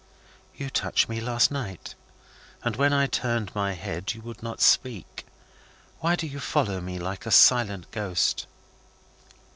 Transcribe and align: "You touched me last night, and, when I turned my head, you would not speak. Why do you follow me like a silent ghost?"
"You 0.55 0.71
touched 0.71 1.09
me 1.09 1.21
last 1.21 1.51
night, 1.51 1.93
and, 2.63 2.75
when 2.75 2.91
I 2.91 3.05
turned 3.05 3.53
my 3.53 3.73
head, 3.73 4.13
you 4.15 4.21
would 4.23 4.41
not 4.41 4.59
speak. 4.59 5.27
Why 5.99 6.15
do 6.15 6.25
you 6.25 6.39
follow 6.39 6.81
me 6.81 6.97
like 6.97 7.27
a 7.27 7.29
silent 7.29 7.85
ghost?" 7.91 8.47